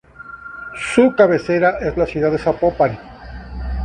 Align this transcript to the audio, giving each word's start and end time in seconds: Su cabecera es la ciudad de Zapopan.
Su 0.95 1.13
cabecera 1.15 1.77
es 1.77 1.95
la 1.95 2.07
ciudad 2.07 2.31
de 2.31 2.39
Zapopan. 2.39 2.97